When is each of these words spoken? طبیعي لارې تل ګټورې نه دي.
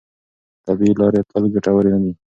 طبیعي 0.65 0.93
لارې 0.99 1.21
تل 1.29 1.43
ګټورې 1.53 1.89
نه 1.93 1.99
دي. 2.03 2.11